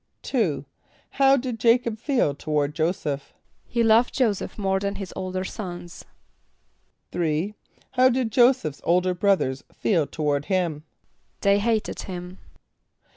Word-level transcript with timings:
= 0.15 0.31
How 1.11 1.37
did 1.37 1.59
J[=a]´cob 1.59 1.99
feel 1.99 2.33
toward 2.33 2.73
J[=o]´[s+]eph? 2.73 3.35
=He 3.67 3.83
loved 3.83 4.15
J[=o]´[s+]eph 4.15 4.57
more 4.57 4.79
than 4.79 4.95
his 4.95 5.13
older 5.15 5.43
sons.= 5.43 6.05
=3.= 7.11 7.53
How 7.91 8.09
did 8.09 8.31
J[=o]´[s+]eph's 8.31 8.81
older 8.83 9.13
brothers 9.13 9.63
feel 9.71 10.07
toward 10.07 10.45
him? 10.45 10.85
=They 11.41 11.59
hated 11.59 11.99
him. 12.01 12.39